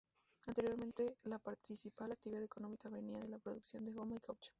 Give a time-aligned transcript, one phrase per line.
[0.47, 4.49] Anteriormente, la principal actividad económica venía de la producción de goma y caucho.